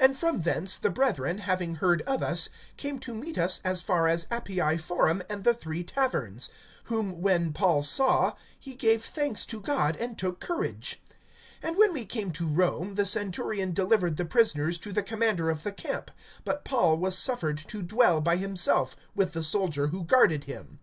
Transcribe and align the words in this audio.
(15)And 0.00 0.16
from 0.16 0.40
thence, 0.40 0.78
the 0.78 0.88
brethren, 0.88 1.36
having 1.36 1.74
heard 1.74 2.00
of 2.06 2.22
us, 2.22 2.48
came 2.78 2.98
to 3.00 3.12
meet 3.12 3.36
us 3.36 3.60
as 3.62 3.82
far 3.82 4.08
as 4.08 4.24
Appii 4.30 4.80
Forum, 4.80 5.22
and 5.28 5.44
the 5.44 5.52
Three 5.52 5.84
Taverns; 5.84 6.48
whom 6.84 7.20
when 7.20 7.52
Paul 7.52 7.82
saw, 7.82 8.32
he 8.58 8.74
gave 8.74 9.04
thanks 9.04 9.44
to 9.44 9.60
God, 9.60 9.94
and 9.96 10.16
took 10.16 10.40
courage. 10.40 11.02
(16)And 11.62 11.76
when 11.76 11.92
we 11.92 12.06
came 12.06 12.30
to 12.32 12.48
Rome, 12.48 12.94
the 12.94 13.04
centurion 13.04 13.72
delivered 13.74 14.16
the 14.16 14.24
prisoners 14.24 14.78
to 14.78 14.94
the 14.94 15.02
commander 15.02 15.50
of 15.50 15.62
the 15.62 15.72
camp; 15.72 16.10
but 16.42 16.64
Paul 16.64 16.96
was 16.96 17.18
suffered 17.18 17.58
to 17.58 17.82
dwell 17.82 18.22
by 18.22 18.36
himself, 18.38 18.96
with 19.14 19.34
the 19.34 19.42
soldier 19.42 19.88
who 19.88 20.04
guarded 20.04 20.44
him. 20.44 20.74